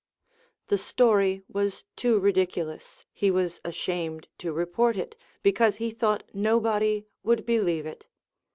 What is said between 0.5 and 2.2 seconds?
The story was too